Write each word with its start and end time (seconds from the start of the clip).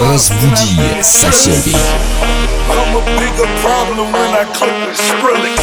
Разбуди 0.00 1.02
соседей. 1.02 1.76
I'm 2.70 2.96
a 2.96 3.02
bigger 3.20 3.46
problem 3.60 4.10
when 4.10 4.32
I 4.34 4.44
click 4.54 4.72
and 4.72 4.96
spread. 4.96 5.60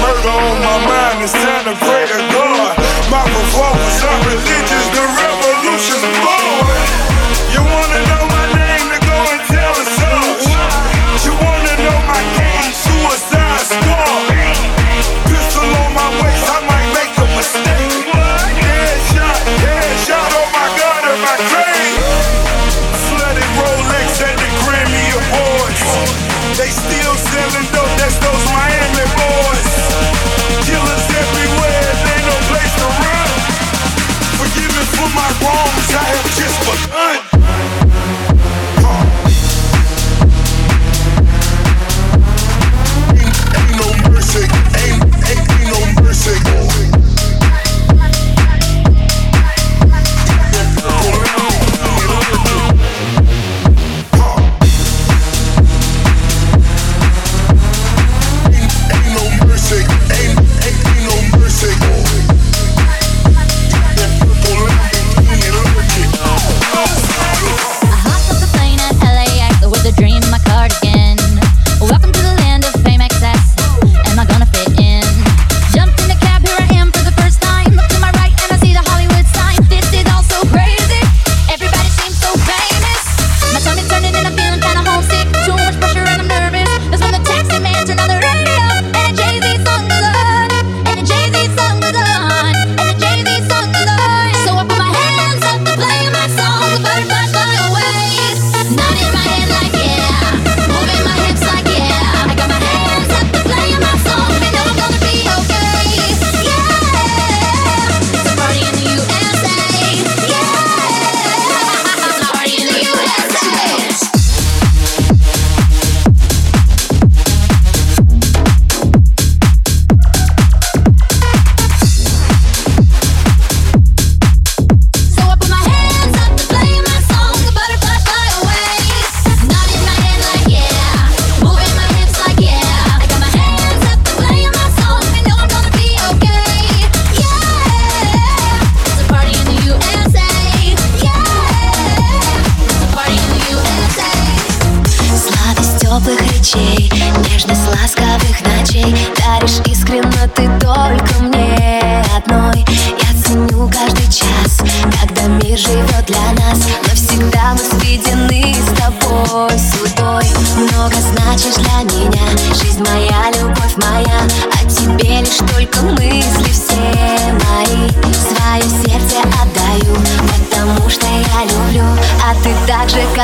Murder 0.00 0.30
on 0.30 0.58
my 0.64 0.78
mind 0.88 1.22
is 1.22 1.34
integrated. 1.34 2.15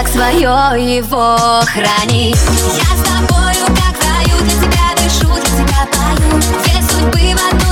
как 0.03 0.09
свое 0.09 0.97
его 0.97 1.37
храни 1.67 2.35
Я 2.75 2.97
с 2.97 3.03
тобою, 3.03 3.67
как 3.67 3.95
в 4.01 4.39
для 4.41 4.55
тебя 4.55 4.89
дышу, 4.97 5.33
для 5.33 5.45
тебя 5.45 5.87
пою. 5.93 6.41
Две 6.41 6.83
судьбы 6.83 7.35
в 7.35 7.53
одну 7.53 7.72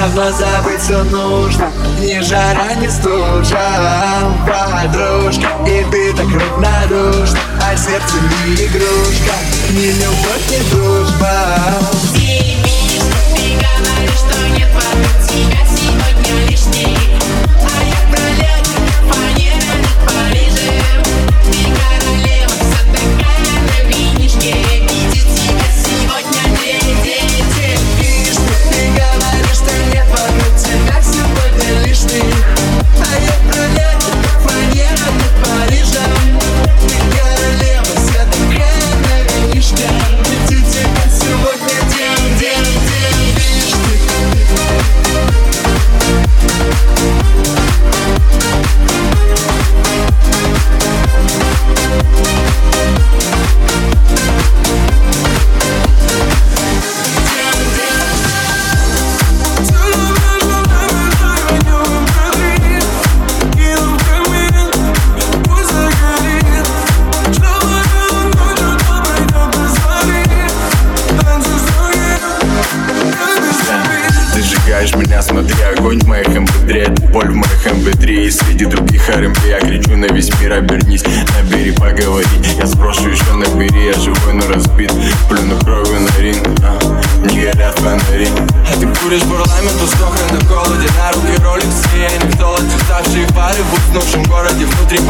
Давно 0.00 0.32
забыть 0.32 0.80
все 0.80 1.02
нужно. 1.04 1.70
Ни 2.00 2.22
жара, 2.22 2.72
ни 2.76 2.88
стужа 2.88 3.60
Подружка, 4.46 5.46
и 5.66 5.84
ты 5.90 6.14
так 6.14 6.26
равнодушна 6.26 7.38
А 7.62 7.76
сердце 7.76 8.16
не 8.46 8.54
игрушка. 8.54 9.34
Ни 9.68 9.92
любовь, 10.00 10.48
ни 10.48 10.70
дружба. 10.70 11.34
Тебе, 12.14 12.40
что 12.96 13.36
ты 13.36 13.42
говоришь, 13.60 14.20
что 14.20 14.48
нет 14.48 14.70
вокруг 14.72 15.14
тебя 15.28 15.60
Сегодня 15.68 16.48
лишний 16.48 16.79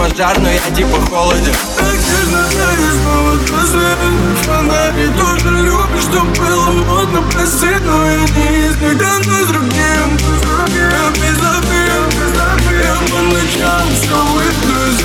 пожар, 0.01 0.39
но 0.41 0.51
я 0.51 0.61
типа 0.75 0.99
холоден 1.11 1.55
Так 1.77 1.95
нежно 1.95 2.43
даришь 2.57 3.01
повод 3.05 3.41
просвет 3.47 3.99
Фонари 4.45 5.09
тоже 5.19 5.51
любишь, 5.51 6.05
чтоб 6.05 6.27
было 6.39 6.71
модно 6.71 7.23
Прости, 7.33 7.69
но 7.85 8.11
я 8.11 8.21
не 8.21 8.67
из 8.67 8.77
них 8.81 8.95
с 8.95 9.47
другим 9.49 10.09
Я 10.69 11.05
без 11.21 11.37
забыл 11.39 12.03
Я 12.83 12.95
по 13.11 13.21
ночам 13.23 13.87
все 13.95 14.19
выплю 14.33 14.83
с 14.93 15.01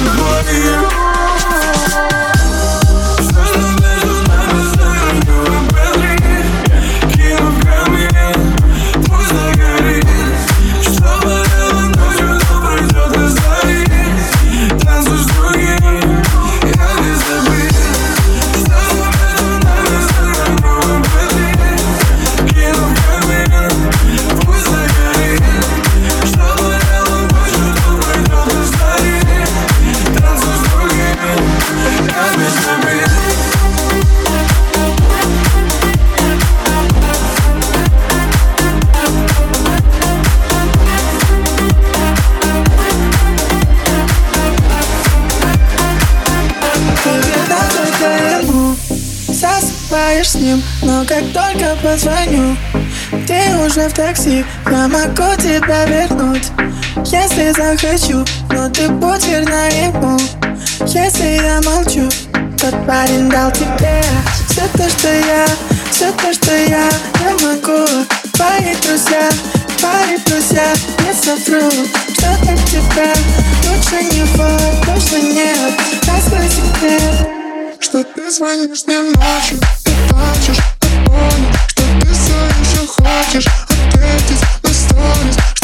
такси 53.95 54.45
Я 54.69 54.87
могу 54.87 55.35
тебя 55.41 55.85
вернуть 55.85 56.51
Если 57.05 57.51
захочу 57.51 58.25
Но 58.51 58.69
ты 58.69 58.89
будь 58.89 59.25
верна 59.27 59.67
ему 59.67 60.17
Если 60.87 61.41
я 61.41 61.61
молчу 61.61 62.09
Тот 62.59 62.85
парень 62.85 63.29
дал 63.29 63.51
тебе. 63.51 64.01
Все 64.49 64.61
то, 64.77 64.89
что 64.89 65.07
я 65.07 65.45
Все 65.91 66.11
то, 66.11 66.33
что 66.33 66.51
я 66.51 66.89
Я 67.23 67.31
могу. 67.41 67.85
Твои 68.33 68.75
друзья 68.83 69.29
Твои 69.77 70.17
друзья 70.25 70.73
Не 70.99 71.13
совру. 71.13 71.69
Что-то 72.11 72.55
в 72.55 72.65
тебе 72.69 73.13
Лучше 73.69 74.03
не 74.13 74.23
вот, 74.35 74.87
Лучше 74.87 75.21
нет. 75.21 75.73
Раскрой 76.07 76.49
секрет. 76.49 77.29
Что 77.79 78.03
ты 78.03 78.29
звонишь 78.29 78.83
мне 78.87 78.99
ночью? 78.99 79.59
Ты 79.83 79.91
плачешь 80.09 80.63
Ты 80.79 80.87
понял, 81.05 81.53
Что 81.67 81.83
ты 82.01 82.07
все 82.07 82.33
еще 82.61 82.87
хочешь? 82.87 83.74
the 84.61 84.69
stars 84.69 85.54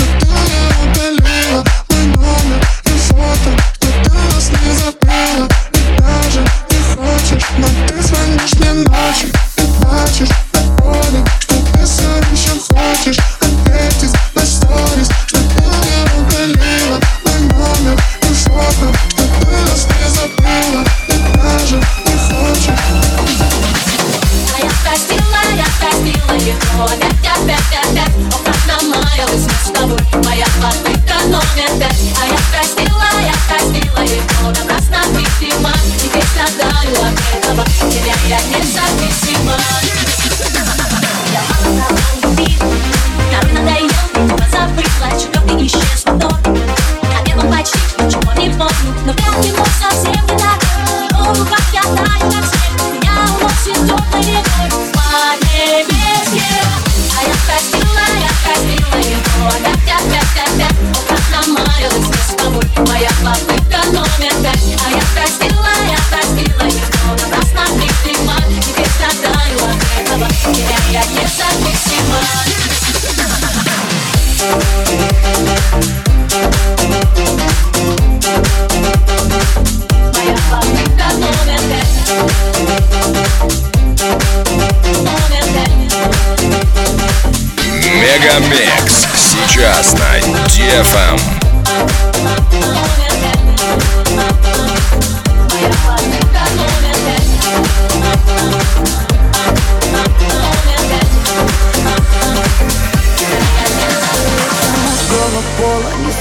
Мегамикс. 88.01 89.05
Сейчас 89.15 89.93
на 89.93 90.17
DFM. 90.47 91.13
Эм. 91.13 91.41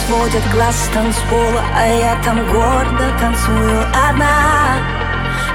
сводят 0.07 0.43
глаз 0.53 0.77
с 0.77 0.89
танцпола 0.93 1.63
А 1.75 1.87
я 1.87 2.21
там 2.25 2.39
гордо 2.53 3.11
танцую 3.21 3.87
одна 4.09 5.00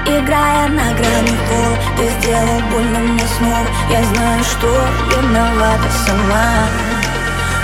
Играя 0.06 0.68
на 0.68 0.94
грани 0.94 1.36
пола 1.48 1.76
Ты 1.96 2.08
сделал 2.20 2.60
больно 2.70 3.00
мне 3.00 3.24
снова 3.36 3.66
Я 3.90 4.04
знаю, 4.04 4.44
что 4.44 4.68
виновата 5.10 5.90
сама. 6.06 6.68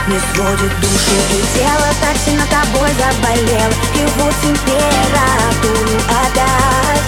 Не 0.09 0.19
сводит 0.19 0.81
душу 0.81 1.15
и 1.31 1.57
тело 1.57 1.87
Так 2.01 2.17
сильно 2.25 2.45
тобой 2.47 2.91
заболел 2.99 3.71
Его 3.95 4.29
температуру 4.43 5.99
отдать. 6.09 7.07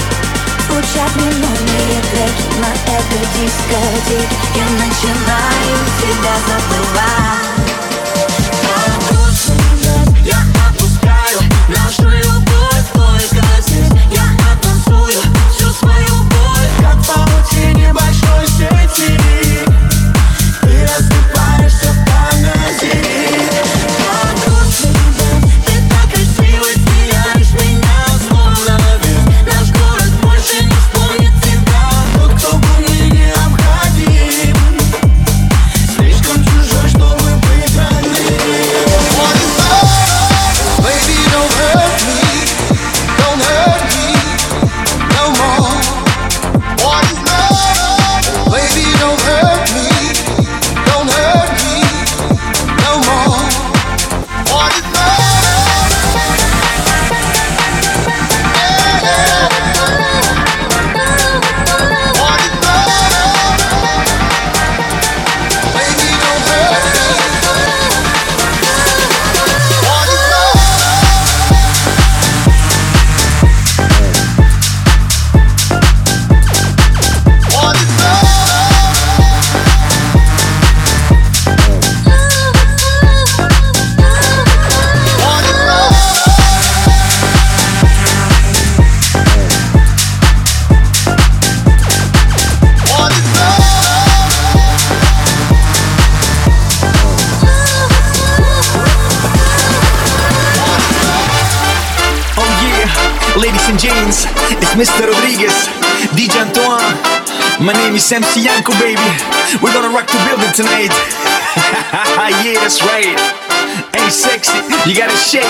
Звучат 0.69 1.17
минутные 1.17 2.01
треки 2.13 2.45
На 2.61 2.71
этой 2.95 3.27
дискотеке. 3.35 4.29
Я 4.55 4.65
начинаю 4.87 5.79
тебя 5.99 6.35
забывать. 6.47 7.34
Collins, 104.05 104.27
it's 104.61 104.75
Mr. 104.77 105.09
Rodriguez, 105.09 105.55
DJ 106.13 106.45
Antoine. 106.45 106.93
My 107.65 107.73
name 107.73 107.95
is 107.95 108.13
MC 108.13 108.45
Yanko, 108.45 108.73
baby. 108.77 109.01
We're 109.63 109.73
gonna 109.73 109.89
rock 109.89 110.07
the 110.09 110.21
building 110.29 110.53
tonight. 110.53 110.93
yeah, 112.45 112.61
that's 112.61 112.83
right. 112.83 113.17
Ain't 113.97 114.13
sexy, 114.13 114.61
you 114.85 114.95
gotta 114.95 115.17
shake. 115.17 115.49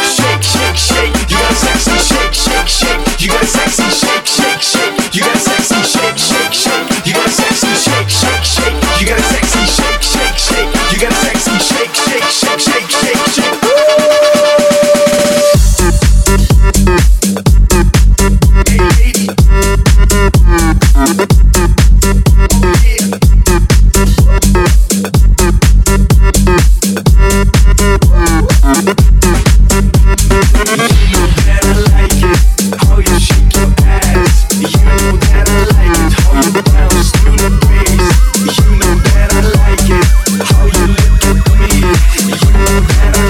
Shake, 0.00 0.42
shake, 0.42 0.76
shake. 0.76 1.12
You 1.28 1.36
gotta 1.36 1.54
sexy, 1.54 1.96
shake, 2.00 2.32
shake, 2.32 2.68
shake. 2.68 3.20
You 3.20 3.28
gotta 3.28 3.46
sexy, 3.46 3.89
that 39.04 39.32
I 39.32 39.40
like 39.60 39.88
it. 39.90 40.06
How 40.50 40.64
you 40.66 40.86
look 40.86 41.24
at 41.24 41.38
me, 41.58 41.70
you 42.24 42.50
know 42.52 42.80
that 42.80 43.16
I 43.16 43.29